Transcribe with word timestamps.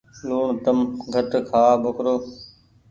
لوڻ 0.27 0.47
تم 0.63 0.77
گھٽ 1.13 1.31
کآ 1.49 1.63
ٻوکرو۔ 1.81 2.15